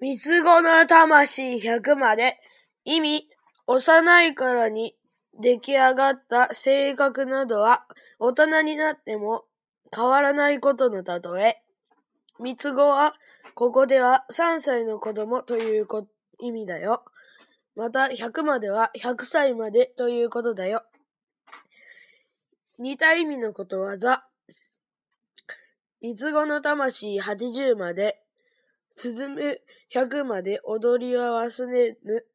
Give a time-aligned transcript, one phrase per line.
[0.00, 2.38] 三つ子の魂百まで。
[2.84, 3.28] 意味、
[3.66, 4.96] 幼い頃に
[5.38, 7.86] 出来上がった性格などは
[8.18, 9.44] 大人になっても
[9.94, 11.62] 変わらないことの例え。
[12.38, 13.12] 三つ子は、
[13.54, 15.86] ここでは三歳の子供という
[16.38, 17.04] 意味だよ。
[17.76, 20.82] また、百までは百歳までということだよ。
[22.78, 24.26] 似た意味のことわざ。
[26.00, 28.22] 三つ子の魂八十まで、
[28.94, 29.60] すずめ
[29.90, 32.26] 百まで踊りは忘れぬ。